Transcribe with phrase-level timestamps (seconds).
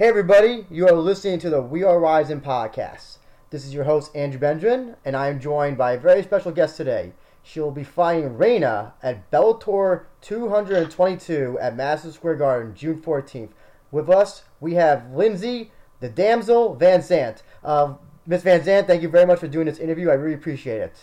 [0.00, 3.18] Hey, everybody, you are listening to the We Are Rizin podcast.
[3.50, 6.78] This is your host, Andrew Benjamin, and I am joined by a very special guest
[6.78, 7.12] today.
[7.42, 13.50] She will be fighting Reina at Bellator 222 at Madison Square Garden, June 14th.
[13.90, 15.70] With us, we have Lindsay,
[16.00, 17.42] the damsel, Van Zant.
[17.62, 17.96] Uh,
[18.26, 20.08] Miss Van Zant, thank you very much for doing this interview.
[20.08, 20.96] I really appreciate it.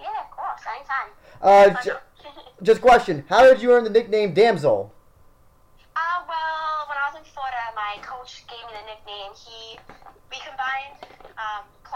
[0.00, 1.10] Yeah, of course, anytime.
[1.42, 2.32] Uh, j-
[2.62, 3.22] just question.
[3.28, 4.94] How did you earn the nickname Damsel?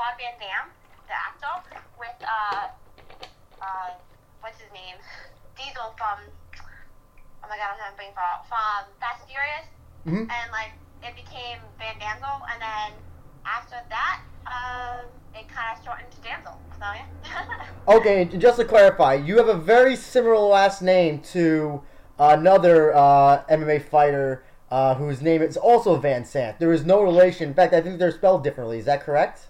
[0.05, 0.69] Claude Van Damme,
[1.09, 2.69] the actor, with, uh,
[3.63, 3.91] uh,
[4.41, 4.97] what's his name?
[5.57, 6.19] Diesel from,
[7.43, 9.65] oh my god, I'm having brain fart, from Fast Furious.
[10.05, 10.29] Mhm.
[10.29, 10.73] And, like,
[11.03, 12.93] it became Van Damsel, and then
[13.47, 14.99] after that, uh,
[15.35, 16.61] it kind of shortened to Damsel.
[16.79, 17.67] So, yeah.
[17.89, 21.81] Okay, just to clarify, you have a very similar last name to
[22.19, 26.59] another uh, MMA fighter uh, whose name is also Van Sant.
[26.59, 27.49] There is no relation.
[27.49, 28.79] In fact, I think they're spelled differently.
[28.79, 29.47] Is that correct?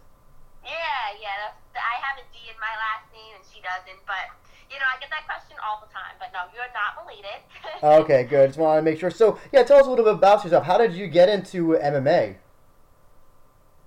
[3.86, 4.04] Name, and she doesn't.
[4.08, 4.32] But
[4.72, 6.16] you know, I get that question all the time.
[6.16, 7.40] But no, you're not related.
[7.84, 8.48] Okay, good.
[8.54, 9.12] Just wanted to make sure.
[9.12, 10.64] So, yeah, tell us a little bit about yourself.
[10.64, 12.40] How did you get into MMA?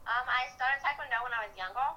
[0.06, 1.88] Um, I started Taekwondo when I was younger.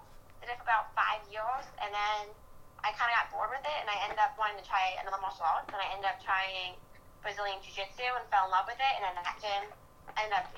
[0.40, 2.32] Did it for about five years, and then
[2.80, 5.20] I kind of got bored with it, and I ended up wanting to try another
[5.20, 5.68] martial arts.
[5.68, 6.72] And I ended up trying
[7.20, 8.92] Brazilian Jiu Jitsu and fell in love with it.
[8.96, 9.68] And then that gym
[10.16, 10.48] I ended up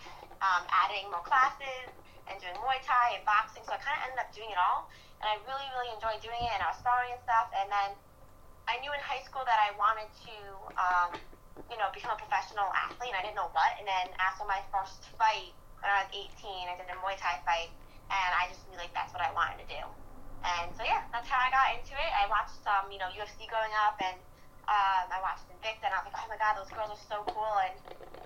[0.40, 1.90] um, adding more classes
[2.30, 3.62] and doing Muay Thai and boxing.
[3.66, 4.86] So I kind of ended up doing it all,
[5.22, 6.50] and I really, really enjoyed doing it.
[6.50, 7.54] And I was sparring and stuff.
[7.54, 7.94] And then
[8.66, 10.36] I knew in high school that I wanted to,
[10.74, 11.10] um,
[11.70, 13.70] you know, become a professional athlete, and I didn't know what.
[13.78, 17.38] And then after my first fight, when I was 18, I did a Muay Thai
[17.46, 17.70] fight,
[18.10, 19.82] and I just knew like that's what I wanted to do.
[20.42, 22.10] And so yeah, that's how I got into it.
[22.18, 24.18] I watched some, you know, UFC growing up, and
[24.70, 27.18] um, I watched Invicta, and I was like, oh my god, those girls are so
[27.34, 27.54] cool.
[27.66, 27.74] And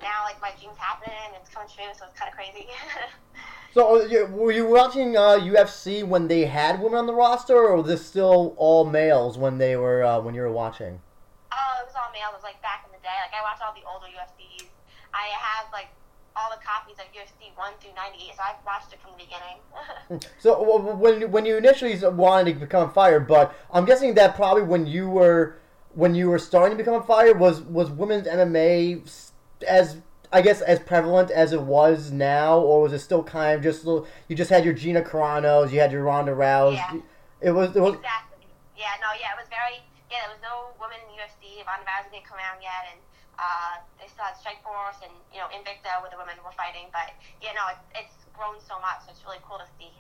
[0.05, 2.69] now like my dreams happening, and it's coming true, so it's kind of crazy.
[3.75, 7.77] So, uh, were you watching uh, UFC when they had women on the roster, or
[7.77, 10.99] was this still all males when they were uh, when you were watching?
[11.53, 12.33] Oh, it was all male.
[12.33, 13.13] It was like back in the day.
[13.21, 14.69] Like I watched all the older UFCs.
[15.13, 15.89] I have like
[16.37, 19.25] all the copies of UFC one through ninety eight, so I've watched it from the
[19.25, 19.61] beginning.
[20.39, 24.37] So w- w- when when you initially wanted to become fighter, but I'm guessing that
[24.37, 25.59] probably when you were
[25.97, 29.01] when you were starting to become a fighter was was women's MMA
[29.67, 29.97] as
[30.31, 33.85] I guess as prevalent as it was now, or was it still kind of just
[33.85, 36.77] little, you just had your Gina Carano's, you had your Ronda Rousey.
[36.77, 37.01] Yeah.
[37.41, 38.45] It was it was exactly.
[38.77, 38.93] Yeah.
[39.01, 39.09] No.
[39.17, 39.33] Yeah.
[39.33, 39.81] It was very.
[40.13, 40.29] Yeah.
[40.29, 41.65] There was no women in the UFC.
[41.65, 43.01] Ronda Rousey didn't come around yet, and
[43.41, 46.93] uh, they still had Strikeforce and you know Invicta where the women were fighting.
[46.93, 49.09] But yeah, no, it, it's grown so much.
[49.09, 49.93] So it's really cool to see.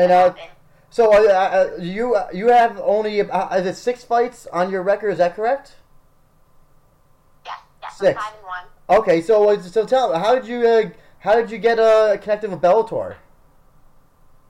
[0.00, 0.56] and uh, happened.
[0.90, 5.10] So uh, uh, you you have only uh, is it six fights on your record?
[5.10, 5.76] Is that correct?
[7.46, 7.52] Yeah.
[7.94, 8.20] so six.
[8.20, 8.66] Five and one.
[8.98, 10.90] Okay, so uh, so tell how did you uh,
[11.20, 13.14] how did you get uh, connected with Bellator?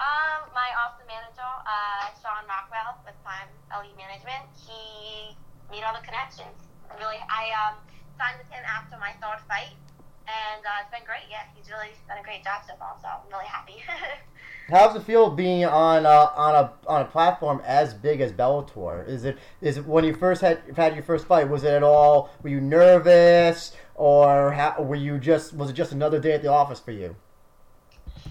[0.01, 5.37] Um, my office manager, uh, Sean Rockwell with Prime Elite Management, he
[5.71, 6.57] made all the connections.
[6.97, 7.77] Really, I um,
[8.17, 9.77] signed with him after my third fight,
[10.25, 11.29] and uh, it's been great.
[11.29, 13.85] Yeah, he's really done a great job so far, so I'm really happy.
[14.71, 18.33] How does it feel being on uh, on a on a platform as big as
[18.33, 19.07] Bellator?
[19.09, 21.49] Is it is it when you first had had your first fight?
[21.49, 22.31] Was it at all?
[22.43, 26.49] Were you nervous, or how, were you just was it just another day at the
[26.49, 27.17] office for you?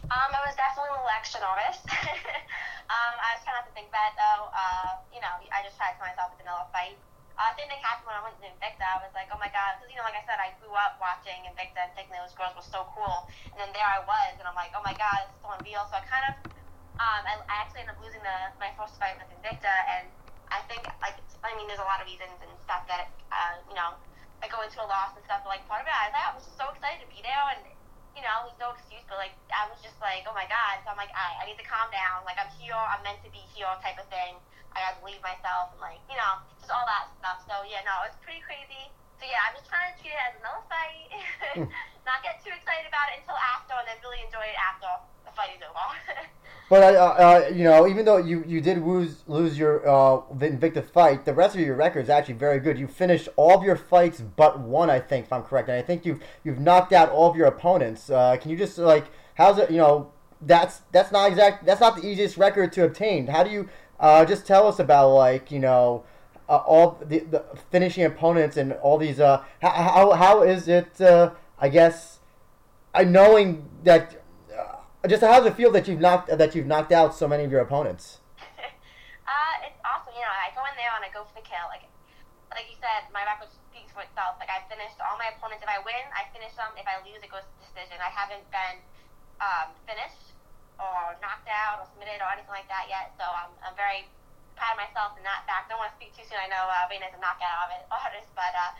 [0.09, 1.83] Um, I was definitely a little extra nervous.
[2.89, 4.47] um, I was trying not to think it though.
[4.55, 6.95] Uh, you know, I just tried to myself with another fight.
[7.39, 8.83] Uh, same thing happened when I went to Invicta.
[8.83, 10.99] I was like, oh my god, because you know, like I said, I grew up
[10.99, 14.43] watching Invicta and thinking those girls were so cool, and then there I was, and
[14.43, 15.87] I'm like, oh my god, it's so unreal.
[15.87, 16.35] So I kind of,
[16.99, 20.11] um, I, I actually ended up losing the my first fight with Invicta, and
[20.51, 21.15] I think like,
[21.47, 23.95] I mean, there's a lot of reasons and stuff that, uh, you know,
[24.43, 25.47] I go into a loss and stuff.
[25.47, 27.63] But like part of it, I, I was so excited to be there, and
[28.19, 30.83] you know, there's no excuse, but like I was just like, oh my god.
[30.83, 32.27] So I'm like, I, I need to calm down.
[32.27, 34.35] Like I'm here, I'm meant to be here, type of thing.
[34.73, 37.45] I gotta believe myself, and like you know, just all that stuff.
[37.45, 38.89] So yeah, no, it's pretty crazy.
[39.19, 41.07] So yeah, I'm just trying to treat it as another fight,
[42.07, 44.87] not get too excited about it until after, and then really enjoy it after
[45.27, 46.27] the fight is over.
[46.69, 50.85] But uh, uh, you know, even though you, you did lose lose your uh, Invicta
[50.85, 52.77] fight, the rest of your record is actually very good.
[52.77, 55.81] You finished all of your fights but one, I think, if I'm correct, and I
[55.81, 58.11] think you've you've knocked out all of your opponents.
[58.11, 59.71] Uh, can you just like how's it?
[59.71, 60.11] You know,
[60.43, 61.65] that's that's not exact.
[61.65, 63.25] That's not the easiest record to obtain.
[63.25, 63.67] How do you
[63.99, 66.03] uh, just tell us about like you know
[66.47, 69.19] uh, all the, the finishing opponents and all these?
[69.19, 70.99] Uh, how, how is it?
[70.99, 72.19] Uh, I guess
[72.93, 74.23] I knowing that.
[74.51, 77.43] Uh, just how does it feel that you've knocked that you've knocked out so many
[77.43, 78.19] of your opponents?
[78.39, 80.13] uh, it's awesome.
[80.15, 81.69] You know, I go in there and I go for the kill.
[81.69, 81.87] Like,
[82.51, 84.39] like you said, my record speaks for for itself.
[84.39, 85.59] Like I finished all my opponents.
[85.59, 86.71] If I win, I finish them.
[86.79, 87.99] If I lose, it goes to decision.
[87.99, 88.79] I haven't been
[89.43, 90.31] um, finished
[90.79, 93.11] or knocked out or submitted or anything like that yet.
[93.19, 94.07] So I'm, I'm very
[94.55, 95.67] proud of myself in that fact.
[95.67, 96.39] I Don't want to speak too soon.
[96.39, 97.71] I know uh, Reina's a knockout
[98.03, 98.71] artist, but uh,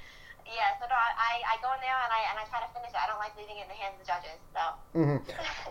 [0.47, 0.75] yeah.
[0.79, 2.99] So no, I, I go in there and I and I try to finish it.
[2.99, 4.39] I don't like leaving it in the hands of the judges.
[4.55, 4.63] So.
[4.95, 5.19] Mm-hmm.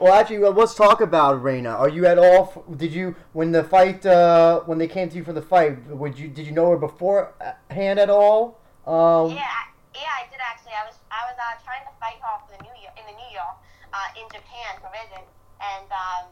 [0.00, 1.75] Well, actually, well, let's talk about Reina.
[1.75, 2.64] Are you at all?
[2.76, 5.81] Did you when the fight uh, when they came to you for the fight?
[5.90, 8.60] Would you did you know her beforehand at all?
[8.86, 10.72] Um, yeah, I, yeah, I did actually.
[10.72, 13.16] I was I was uh, trying to fight her for the New Year in the
[13.19, 13.48] New Year
[13.92, 15.24] uh, in Japan for Rizin,
[15.60, 16.26] and um,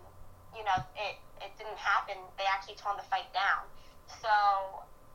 [0.55, 2.17] you know it it didn't happen.
[2.41, 3.67] They actually toned the fight down.
[4.09, 4.31] So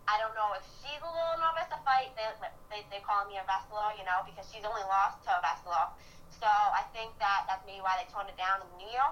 [0.05, 2.13] I don't know if she's a little nervous to fight.
[2.19, 2.27] They
[2.69, 5.85] they they call me a wrestler, you know, because she's only lost to a wrestler.
[6.29, 9.07] So I think that that's maybe why they toned it down in New Year.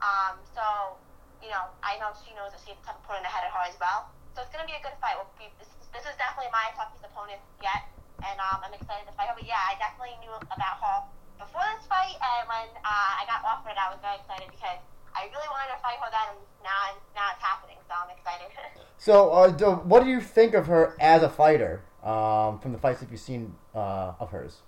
[0.00, 0.96] Um, so
[1.40, 4.12] you know, I know she knows that she's putting ahead of her as well.
[4.36, 5.16] So it's gonna be a good fight.
[5.16, 7.88] We'll be, this this is definitely my toughest opponent yet,
[8.22, 9.36] and um, I'm excited to fight her.
[9.36, 10.98] But yeah, I definitely knew about her
[11.40, 14.76] before this fight, and when uh, I got offered, I was very excited because
[15.16, 18.52] I really wanted to fight her then, and now, now it's happening, so I'm excited.
[19.00, 22.78] so, uh, do, what do you think of her as a fighter um, from the
[22.78, 24.60] fights that you've seen uh, of hers?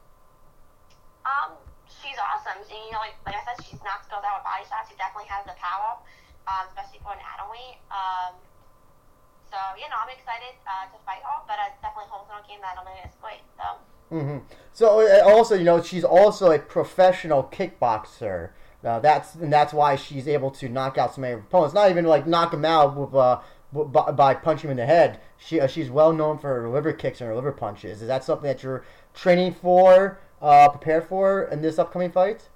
[1.28, 1.54] Um,
[1.86, 2.58] she's awesome.
[2.66, 4.88] She, you know, like, like I said, she's knocks girls out with body shots.
[4.88, 6.00] She definitely has the power,
[6.48, 7.78] um, especially for an atom weight.
[7.92, 8.34] Um,
[9.52, 12.64] so, you know, I'm excited uh, to fight her, but it's definitely holds on game
[12.64, 13.44] that I'm going to exploit.
[13.60, 13.78] So.
[14.12, 14.38] Mm-hmm.
[14.72, 18.50] So uh, also, you know, she's also a professional kickboxer.
[18.84, 21.74] Uh, that's and that's why she's able to knock out so many opponents.
[21.74, 23.40] Not even like knock them out with uh,
[23.72, 25.20] by, by punching them in the head.
[25.38, 28.02] She uh, she's well known for her liver kicks and her liver punches.
[28.02, 32.48] Is that something that you're training for, uh, prepared for in this upcoming fight?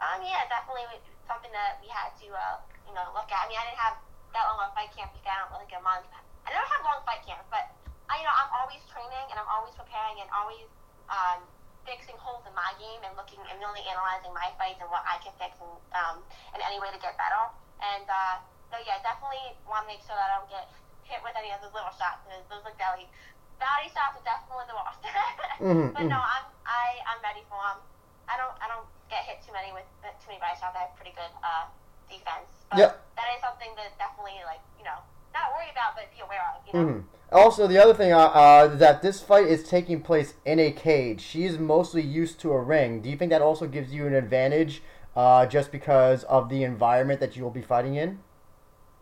[0.00, 0.88] Um, yeah, definitely
[1.28, 2.56] something that we had to uh,
[2.88, 3.46] you know look at.
[3.46, 3.96] I mean, I didn't have
[4.32, 6.08] that long a fight camp down like a month.
[6.46, 7.68] I don't have long fight camps, but
[8.12, 10.68] I, you know, I'm always training and I'm always preparing and always
[11.08, 11.40] um,
[11.88, 15.16] fixing holes in my game and looking and really analyzing my fights and what I
[15.24, 16.16] can fix and um,
[16.52, 17.48] in any way to get better.
[17.80, 18.36] And uh,
[18.68, 20.68] so yeah, definitely want to make sure that I don't get
[21.08, 22.20] hit with any of those little shots.
[22.28, 23.08] Because those look belly
[23.62, 25.00] body shots are definitely the worst.
[25.62, 26.34] mm-hmm, but no, mm-hmm.
[26.34, 27.78] I'm I I'm ready for them.
[28.26, 30.74] I don't I don't get hit too many with too many body shots.
[30.74, 31.70] I have pretty good uh,
[32.10, 32.50] defense.
[32.68, 32.90] But yep.
[33.14, 34.98] that is something that definitely like you know
[35.30, 36.58] not worry about, but be aware of.
[36.66, 36.86] You know.
[36.98, 37.11] Mm-hmm.
[37.32, 41.24] Also, the other thing uh, uh, that this fight is taking place in a cage.
[41.24, 43.00] She's mostly used to a ring.
[43.00, 44.84] Do you think that also gives you an advantage,
[45.16, 48.20] uh, just because of the environment that you will be fighting in?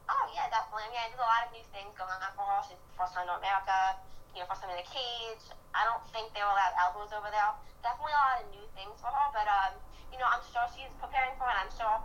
[0.06, 0.87] Oh yeah, definitely.
[0.87, 2.62] I mean, there's a lot of new things going on for her.
[2.71, 3.99] She's first time in America.
[4.38, 5.50] You know, first time in a cage.
[5.75, 7.50] I don't think they will have elbows over there.
[7.83, 9.75] Definitely a lot of new things for her, but um,
[10.15, 11.56] you know, I'm sure she's preparing for it.
[11.59, 11.99] I'm sure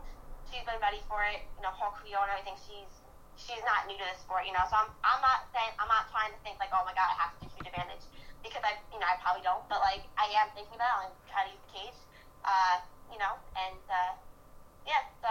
[0.49, 1.45] she's been ready for it.
[1.61, 2.57] You know, her career and everything.
[2.65, 3.04] She's
[3.37, 4.63] she's not new to the sport, you know.
[4.67, 7.15] So I'm I'm not saying I'm not trying to think like, oh my god, I
[7.27, 8.03] have to do huge advantage
[8.41, 11.15] because I you know I probably don't, but like I am thinking about it and
[11.29, 11.99] try to use the cage,
[12.43, 12.75] uh,
[13.11, 14.13] you know, and uh,
[14.87, 15.29] yeah, so.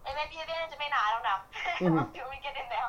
[0.00, 1.02] It may be advantage, it may not.
[1.04, 1.40] I don't know.
[1.80, 1.94] Mm-hmm.
[1.94, 2.80] we'll see when we get in there.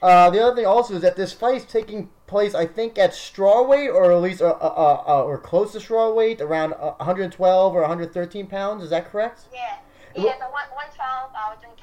[0.00, 3.14] Uh, the other thing also is that this fight is taking place, I think, at
[3.14, 7.74] straw weight, or at least uh, uh, uh, or close to straw weight, around 112
[7.74, 8.84] or 113 pounds.
[8.84, 9.48] Is that correct?
[9.52, 9.78] Yeah.
[10.16, 11.77] Yeah, so 112, uh, we're doing.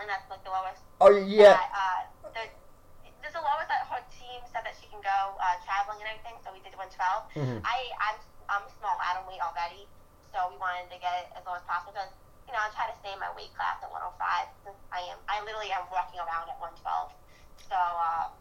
[0.00, 0.80] Apparently that's like the lowest.
[1.04, 1.60] Oh, yeah.
[1.60, 2.00] That, uh,
[2.32, 2.44] the,
[3.20, 6.40] there's the lowest that her team said that she can go uh, traveling and everything,
[6.40, 6.96] so we did 112.
[7.36, 7.60] Mm-hmm.
[7.60, 8.16] I, I'm,
[8.48, 9.84] I'm small atom weight already,
[10.32, 12.08] so we wanted to get it as low as possible because,
[12.48, 14.16] you know, I try to stay in my weight class at 105
[14.64, 16.80] since I am, I literally am walking around at 112.
[17.68, 18.32] So, uh,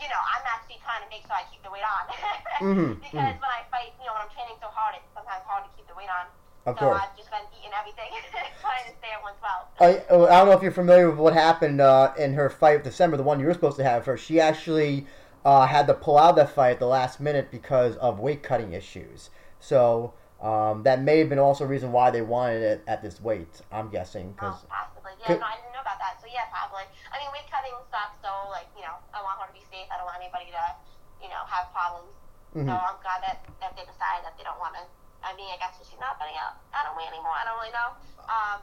[0.00, 2.04] you know, I'm actually trying to make sure I keep the weight on.
[2.72, 3.04] mm-hmm.
[3.04, 3.44] Because mm-hmm.
[3.44, 5.84] when I fight, you know, when I'm training so hard, it's sometimes hard to keep
[5.92, 6.24] the weight on.
[6.66, 7.00] Of so course.
[7.00, 8.10] I've just been eating everything,
[8.60, 9.78] trying to stay at 112.
[9.78, 12.82] I, oh, I don't know if you're familiar with what happened uh, in her fight
[12.82, 14.16] with December, the one you were supposed to have her.
[14.18, 15.06] She actually
[15.44, 18.72] uh, had to pull out that fight at the last minute because of weight cutting
[18.72, 19.30] issues.
[19.60, 23.22] So um, that may have been also a reason why they wanted it at this
[23.22, 23.62] weight.
[23.70, 24.34] I'm guessing.
[24.34, 25.14] Cause, oh, possibly.
[25.22, 26.18] Yeah, no, I didn't know about that.
[26.18, 26.82] So yeah, probably.
[27.14, 28.18] I mean, weight cutting sucks.
[28.26, 29.86] So like, you know, I want her to be safe.
[29.86, 30.64] I don't want anybody to,
[31.22, 32.10] you know, have problems.
[32.58, 32.66] Mm-hmm.
[32.66, 34.84] So I'm glad that, that they decided that they don't want to
[35.26, 37.34] I mean, I guess she's not putting out I don't weigh anymore.
[37.34, 37.90] I don't really know.
[38.30, 38.58] Um,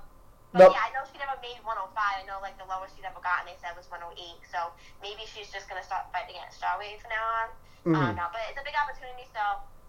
[0.55, 0.77] but nope.
[0.77, 1.91] yeah, I know she never made 105.
[1.91, 4.15] I know like the lowest she'd ever gotten, they said was 108.
[4.47, 4.71] So
[5.03, 7.47] maybe she's just gonna start fighting at strawweight from now on.
[7.83, 7.99] Mm-hmm.
[7.99, 9.27] Um, no, but it's a big opportunity.
[9.33, 9.41] So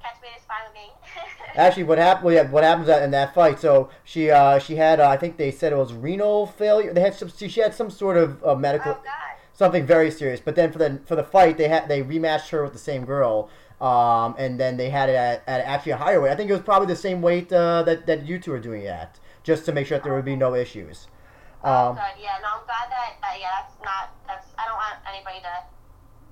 [0.04, 0.88] catch weight is fine with me.
[1.54, 2.24] Actually, what happened?
[2.24, 3.60] Well, yeah, what happens in that fight?
[3.60, 6.92] So she uh, she had uh, I think they said it was renal failure.
[6.92, 7.28] They had some.
[7.28, 8.92] She had some sort of uh, medical.
[8.92, 9.30] Oh, God.
[9.56, 12.64] Something very serious, but then for the for the fight, they had they rematched her
[12.64, 13.48] with the same girl,
[13.80, 16.30] um, and then they had it at, at, actually a higher weight.
[16.30, 18.82] I think it was probably the same weight uh, that, that you two are doing
[18.82, 21.08] it at, just to make sure that there would be no issues.
[21.62, 22.22] Um, oh, good.
[22.22, 25.54] Yeah, no, I'm glad that, uh, yeah, that's not, that's, I don't want anybody to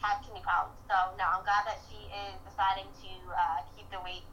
[0.07, 0.79] have kidney problems.
[0.87, 4.25] So no, I'm glad that she is deciding to uh, keep the weight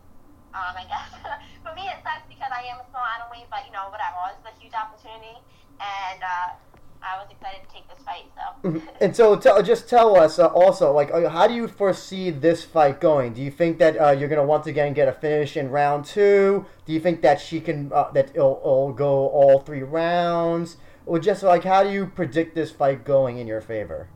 [0.54, 1.10] um, I guess.
[1.64, 4.34] For me, it sucks because I am a small weight, but you know, whatever.
[4.34, 5.38] It was a huge opportunity,
[5.78, 6.58] and uh,
[7.02, 8.26] I was excited to take this fight.
[8.36, 8.82] So.
[9.02, 12.64] and so, tell, just tell us uh, also, like, uh, how do you foresee this
[12.64, 13.34] fight going?
[13.34, 16.06] Do you think that uh, you're going to once again get a finish in round
[16.06, 16.66] two?
[16.86, 20.78] Do you think that she can uh, that it'll, it'll, go all three rounds?
[21.06, 24.10] Or just like, how do you predict this fight going in your favor?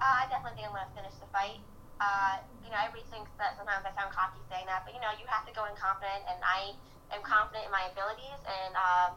[0.00, 1.62] Uh, I definitely think I'm going to finish the fight.
[2.02, 5.14] Uh, you know, everybody thinks that sometimes I sound cocky saying that, but you know,
[5.16, 6.74] you have to go in confident, and I
[7.14, 9.16] am confident in my abilities, and um,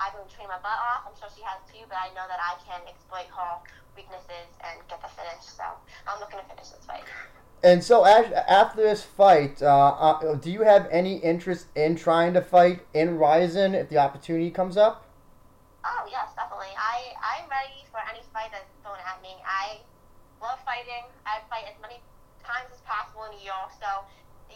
[0.00, 1.06] I've been training my butt off.
[1.06, 3.52] I'm sure she has too, but I know that I can exploit her
[3.96, 5.44] weaknesses and get the finish.
[5.44, 5.64] So
[6.06, 7.04] I'm looking to finish this fight.
[7.62, 12.42] And so after this fight, uh, uh, do you have any interest in trying to
[12.42, 15.08] fight in Rizin if the opportunity comes up?
[15.84, 16.72] Oh yes, definitely.
[16.76, 19.32] I I'm ready for any fight that's thrown at me.
[19.48, 19.80] I
[20.44, 21.08] love fighting.
[21.24, 22.04] I fight as many
[22.44, 23.64] times as possible in a year.
[23.80, 24.04] So,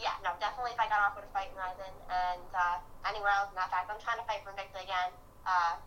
[0.00, 3.50] yeah, no, definitely if I got offered a fight in Rizin and uh, anywhere else,
[3.50, 5.10] in that fact, I'm trying to fight for Invicta again.
[5.46, 5.78] Uh,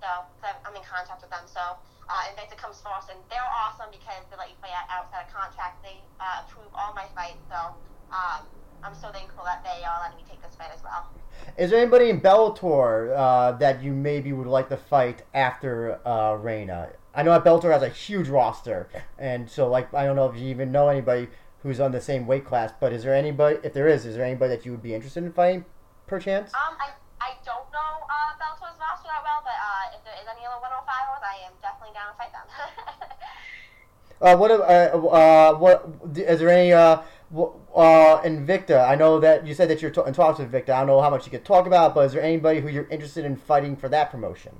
[0.00, 0.08] so,
[0.44, 1.44] i I'm in contact with them.
[1.48, 5.30] So, uh, Invicta comes first, and they're awesome because they let you fight outside of
[5.32, 5.80] contract.
[5.80, 7.40] They uh, approve all my fights.
[7.48, 7.72] So,
[8.12, 8.44] um,
[8.82, 11.08] I'm so thankful that they are letting me take this fight as well.
[11.56, 16.34] Is there anybody in Bellator uh, that you maybe would like to fight after uh,
[16.34, 16.90] Reina?
[17.14, 18.88] I know that Bellator has a huge roster,
[19.18, 21.28] and so like I don't know if you even know anybody
[21.62, 22.72] who's on the same weight class.
[22.78, 23.58] But is there anybody?
[23.62, 25.64] If there is, is there anybody that you would be interested in fighting,
[26.06, 26.52] perchance?
[26.54, 30.26] Um, I, I don't know uh, Bellator's roster that well, but uh, if there is
[30.30, 32.46] any other 105ers, I am definitely down to fight them.
[34.22, 37.02] uh, what uh, uh, what is there any uh,
[37.34, 38.88] uh, Invicta?
[38.88, 40.70] I know that you said that you're t- in talks with Invicta.
[40.70, 42.88] I don't know how much you could talk about, but is there anybody who you're
[42.88, 44.54] interested in fighting for that promotion?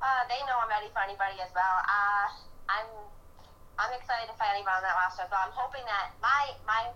[0.00, 1.78] Uh, they know I'm ready for anybody as well.
[1.82, 2.26] Uh,
[2.68, 2.86] I'm
[3.78, 5.46] I'm excited to fight anybody on that roster well.
[5.46, 6.90] I'm hoping that my my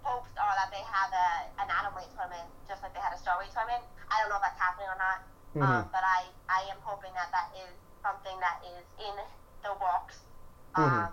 [0.00, 1.28] hopes are that they have a
[1.60, 3.84] an atomweight tournament just like they had a strawweight tournament.
[4.08, 5.18] I don't know if that's happening or not,
[5.52, 5.64] mm-hmm.
[5.68, 9.14] um, but I I am hoping that that is something that is in
[9.60, 10.24] the works.
[10.72, 11.12] Mm-hmm.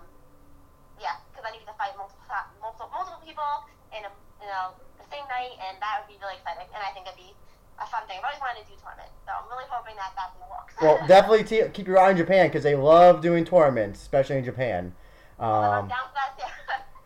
[0.96, 2.24] yeah, because I need to fight multiple
[2.64, 3.52] multiple multiple people
[3.92, 6.64] in a you know the same night, and that would be really exciting.
[6.72, 7.36] And I think it'd be
[7.78, 8.18] a fun thing.
[8.18, 10.72] I've always wanted to do tournaments, so I'm really hoping that work.
[10.80, 14.94] well, definitely keep your eye on Japan because they love doing tournaments, especially in Japan.
[15.38, 15.90] Um,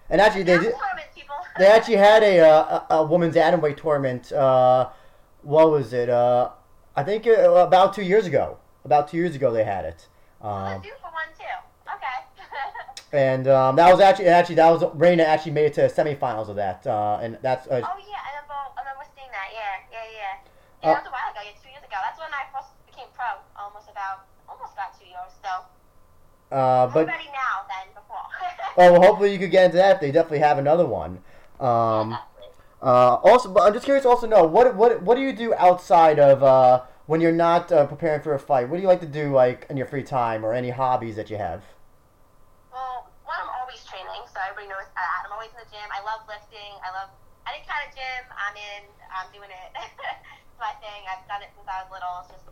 [0.08, 0.74] and actually, they did,
[1.58, 4.32] they actually had a, uh, a, a women's atomweight tournament.
[4.32, 4.88] Uh,
[5.42, 6.08] what was it?
[6.08, 6.50] Uh,
[6.96, 8.58] I think uh, about two years ago.
[8.84, 10.08] About two years ago, they had it.
[10.40, 11.44] Um, for one too.
[11.84, 13.12] Okay.
[13.12, 16.48] and um, that was actually actually that was Reina actually made it to the semifinals
[16.48, 17.66] of that, uh, and that's.
[17.66, 19.48] Uh, oh yeah, I remember, I remember seeing that.
[19.52, 20.50] Yeah, yeah,
[20.82, 20.94] yeah.
[20.94, 21.40] That was a while ago.
[21.44, 21.96] Yeah, two years ago.
[22.00, 23.40] That's when I first became pro.
[23.56, 25.32] Almost about, almost about two years.
[25.44, 25.64] So.
[26.50, 28.26] Uh, but ready now than before.
[28.76, 30.00] oh well, hopefully you could get into that.
[30.00, 31.22] They definitely have another one.
[31.60, 32.18] Um,
[32.82, 34.04] uh, also, but I'm just curious.
[34.04, 37.86] Also, know what what what do you do outside of uh, when you're not uh,
[37.86, 38.68] preparing for a fight?
[38.68, 41.30] What do you like to do, like in your free time, or any hobbies that
[41.30, 41.62] you have?
[42.72, 45.22] Well, one, I'm always training, so everybody knows that.
[45.22, 45.86] I'm always in the gym.
[45.92, 46.72] I love lifting.
[46.82, 47.10] I love
[47.46, 48.22] any kind of gym.
[48.32, 48.82] I'm in.
[49.12, 49.70] I'm doing it.
[50.60, 51.00] my thing.
[51.08, 52.14] I've done it since I was little.
[52.22, 52.46] It's just,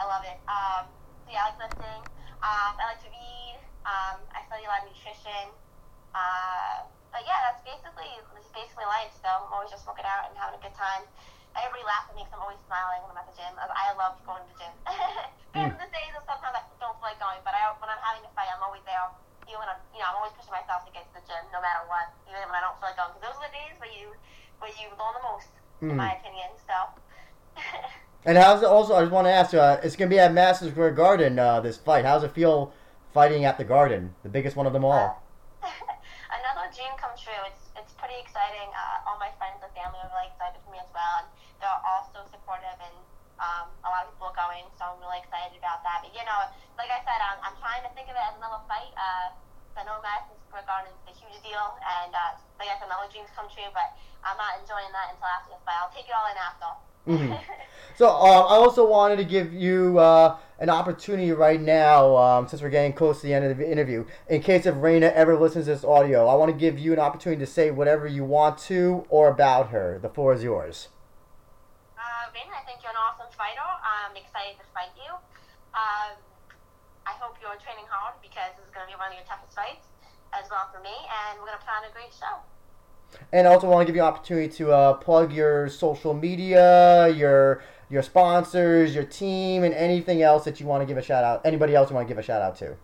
[0.00, 0.40] I love it.
[0.48, 0.88] Um,
[1.22, 2.02] so yeah, I like lifting.
[2.42, 3.56] Um, I like to read.
[3.86, 5.52] Um, I study a lot of nutrition.
[6.16, 9.12] Uh, but yeah, that's basically this is basically life.
[9.20, 11.04] So I'm always just working out and having a good time.
[11.52, 13.52] Everybody laughs at me because I'm always smiling when I'm at the gym.
[13.60, 14.74] I love going to the gym.
[15.52, 15.84] Because mm.
[15.84, 18.32] the days that sometimes I don't feel like going, but I, when I'm having a
[18.32, 19.04] fight, I'm always there.
[19.44, 21.60] Even when I'm, you know, I'm always pushing myself to get to the gym, no
[21.60, 22.08] matter what.
[22.24, 24.16] Even when I don't feel like going, because those are the days where you,
[24.64, 25.52] where you learn the most,
[25.84, 25.92] mm.
[25.92, 26.31] in my opinion.
[28.24, 28.94] And how's it also?
[28.94, 29.50] I just want to ask.
[29.50, 31.42] Uh, it's going to be at Madison Square Garden.
[31.42, 32.06] Uh, this fight.
[32.06, 32.70] How's it feel
[33.10, 35.18] fighting at the Garden, the biggest one of them all?
[35.58, 37.34] Another dream come true.
[37.50, 38.70] It's it's pretty exciting.
[38.70, 41.82] Uh, all my friends and family are really excited for me as well, and they're
[41.82, 42.78] all so supportive.
[42.78, 42.94] And
[43.42, 46.06] um, a lot of people are going, so I'm really excited about that.
[46.06, 46.46] But you know,
[46.78, 48.94] like I said, I'm, I'm trying to think of it as another fight.
[48.94, 49.34] Uh,
[49.74, 53.10] I know Madison Square Garden is a huge deal, and uh, like I said, another
[53.10, 53.66] dreams come true.
[53.74, 55.74] But I'm not enjoying that until after the fight.
[55.82, 56.70] I'll take it all in after.
[57.06, 57.34] Mm-hmm.
[57.96, 62.62] so um, I also wanted to give you uh, an opportunity right now, um, since
[62.62, 65.66] we're getting close to the end of the interview, in case if Reina ever listens
[65.66, 68.58] to this audio, I want to give you an opportunity to say whatever you want
[68.70, 69.98] to or about her.
[70.00, 70.88] The floor is yours.
[71.98, 73.66] Uh, Reina, I think you're an awesome fighter.
[73.82, 75.10] I'm excited to fight you.
[75.74, 76.14] Um,
[77.02, 79.58] I hope you're training hard because this is going to be one of your toughest
[79.58, 79.90] fights
[80.30, 82.38] as well for me, and we're going to put on a great show.
[83.32, 87.08] And I also want to give you an opportunity to uh, plug your social media,
[87.08, 91.24] your your sponsors, your team, and anything else that you want to give a shout
[91.24, 91.42] out.
[91.44, 92.76] Anybody else you want to give a shout out to?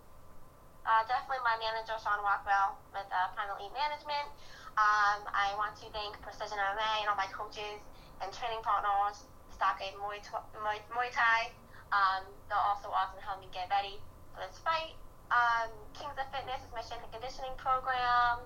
[0.88, 4.32] uh, definitely my manager, Sean Walkwell, with uh, Primal Elite Management.
[4.80, 7.84] Um, I want to thank Precision MMA and all my coaches
[8.24, 10.24] and training partners, Stockade Muay,
[10.64, 11.52] Muay, Muay Thai.
[11.92, 14.00] Um, they're also awesome helping me get ready
[14.32, 14.96] for this fight.
[15.28, 18.40] Um, Kings of Fitness is my strength and conditioning program.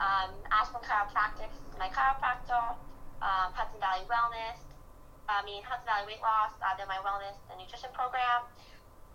[0.00, 2.78] Um, Ashburn Chiropractic my chiropractor.
[3.22, 4.60] Um, Hudson Valley Wellness.
[5.26, 6.60] I mean, Hudson Valley Weight Loss.
[6.60, 8.44] Uh, they're my wellness and nutrition program.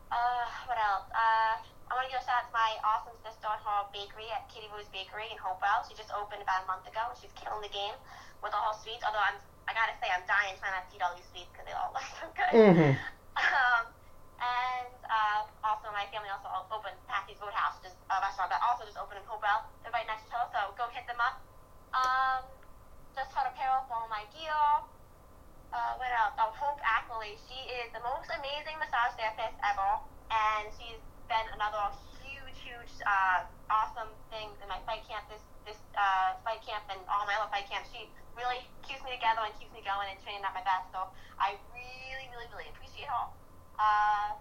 [0.09, 1.05] Uh, what else?
[1.13, 4.25] Uh, I want to give a shout out to my awesome sister at her bakery
[4.33, 5.86] at Kitty Rose Bakery in Hopewell.
[5.86, 7.13] She just opened about a month ago.
[7.13, 7.93] And she's killing the game
[8.41, 9.05] with all her sweets.
[9.05, 9.38] Although I'm,
[9.69, 11.93] I gotta say, I'm dying trying not to eat all these sweets because they all
[11.98, 12.53] look so good.
[12.53, 12.93] Mm-hmm.
[13.38, 13.83] Um,
[14.41, 18.97] and uh, also my family also opened Patsy's Roadhouse, just a restaurant that also just
[18.97, 19.65] opened in Hopewell.
[19.81, 21.41] They're right next to her, so go hit them up.
[21.97, 22.45] Um,
[23.17, 24.53] just had apparel for my gear.
[25.73, 26.33] Uh, what else?
[26.37, 27.37] Oh, Hope Ackley.
[27.49, 29.91] She is the most amazing massage therapist ever,
[30.29, 35.77] and she's been another huge, huge, uh, awesome thing in my fight camp this this
[35.93, 37.89] uh, fight camp and all my other fight camps.
[37.93, 40.89] She really keeps me together and keeps me going and training at my best.
[40.89, 41.05] So
[41.37, 43.25] I really, really, really appreciate her.
[43.77, 44.37] Uh,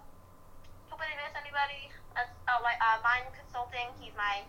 [0.89, 1.89] hope I didn't miss anybody.
[2.17, 3.89] That's, oh, like, uh, Mind Consulting.
[4.01, 4.43] He's my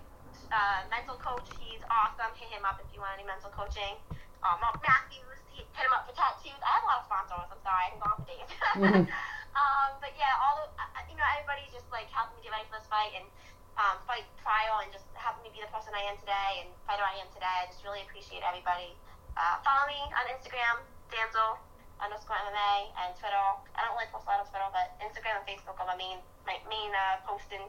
[0.50, 1.47] uh, mental coach.
[1.61, 2.32] He's awesome.
[2.37, 3.97] Hit him up if you want any mental coaching.
[4.42, 5.38] Uh, Mark Matthews.
[5.54, 6.56] Hit him up for tattoos.
[6.64, 7.47] I have a lot of sponsors.
[7.52, 7.85] I'm sorry.
[7.85, 8.49] I can go on for days.
[8.80, 9.02] Mhm.
[9.59, 12.64] um, but yeah, all of, uh, you know, everybody's just like helping me get ready
[12.70, 13.26] for this fight and
[13.76, 17.02] um, fight prior and just helping me be the person I am today and fighter
[17.04, 17.50] I am today.
[17.50, 18.94] I just really appreciate everybody.
[19.37, 20.80] Uh, follow me on Instagram,
[21.12, 21.59] Damsel
[22.00, 23.47] underscore MMA, and Twitter.
[23.76, 26.18] I don't really post a lot on Twitter, but Instagram and Facebook are my main
[26.47, 27.66] my main uh, posting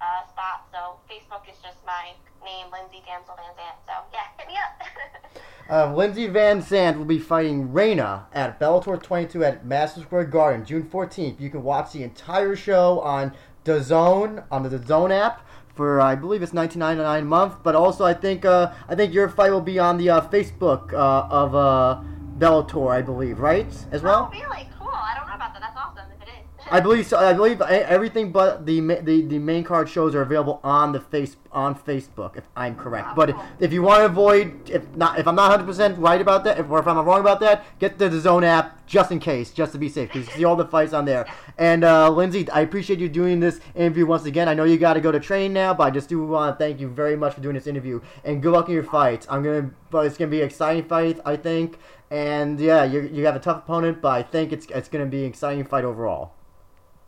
[0.00, 0.66] uh, spot.
[0.72, 2.12] So Facebook is just my
[2.44, 3.78] name, Lindsay Damsel Van Zant.
[3.86, 5.90] So yeah, hit me up.
[5.90, 10.64] Uh, Lindsay Van Zant will be fighting Reina at Bellator 22 at Madison Square Garden
[10.64, 11.40] June 14th.
[11.40, 13.32] You can watch the entire show on
[13.64, 17.62] the Zone on the Zone app for I believe it's 19.99 a month.
[17.62, 20.92] But also I think uh, I think your fight will be on the uh, Facebook
[20.92, 22.00] uh, of uh,
[22.38, 23.66] Bellator, I believe, right?
[23.90, 24.30] As well.
[24.32, 24.68] oh really?
[24.78, 24.88] Cool.
[24.88, 25.60] I don't know about that.
[25.60, 26.63] That's awesome if it is.
[26.74, 27.16] I believe so.
[27.18, 31.36] I believe everything but the the the main card shows are available on the face
[31.52, 33.14] on Facebook, if I'm correct.
[33.14, 36.20] But if, if you want to avoid, if not, if I'm not 100 percent right
[36.20, 39.20] about that, if, or if I'm wrong about that, get the Zone app just in
[39.20, 41.26] case, just to be safe, because you see all the fights on there.
[41.58, 44.48] And uh, Lindsay, I appreciate you doing this interview once again.
[44.48, 46.64] I know you got to go to train now, but I just do want to
[46.64, 48.00] thank you very much for doing this interview.
[48.24, 49.28] And good luck in your fights.
[49.30, 51.78] I'm gonna, but it's gonna be an exciting fight, I think.
[52.10, 55.22] And yeah, you you have a tough opponent, but I think it's it's gonna be
[55.22, 56.32] an exciting fight overall.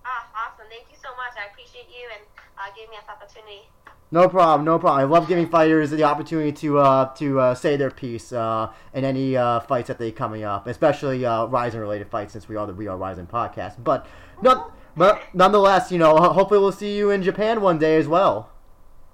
[0.07, 0.71] Ah, awesome.
[0.71, 1.35] Thank you so much.
[1.35, 2.23] I appreciate you and
[2.67, 3.69] uh, giving me this opportunity.
[4.11, 5.01] No problem, no problem.
[5.01, 9.05] I love giving fighters the opportunity to uh, to uh, say their piece uh, in
[9.05, 12.67] any uh, fights that they coming up, especially uh, Rizin related fights, since we are
[12.67, 13.83] the We Are Rizin podcast.
[13.83, 14.07] But
[14.43, 18.53] not, but nonetheless, you know, hopefully we'll see you in Japan one day as well.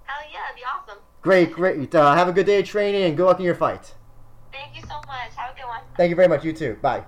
[0.04, 1.02] Hell yeah, it'd be awesome.
[1.22, 1.94] Great, great.
[1.94, 3.94] Uh, have a good day of training and good luck in your fight.
[4.52, 5.32] Thank you so much.
[5.36, 5.80] Have a good one.
[5.96, 6.44] Thank you very much.
[6.44, 6.76] You too.
[6.82, 7.04] Bye.